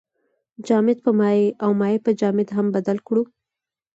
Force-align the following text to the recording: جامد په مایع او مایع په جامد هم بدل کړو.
جامد 0.65 0.97
په 1.05 1.11
مایع 1.19 1.45
او 1.63 1.71
مایع 1.81 1.99
په 2.05 2.11
جامد 2.19 2.47
هم 2.57 2.67
بدل 2.75 2.97
کړو. 3.07 3.23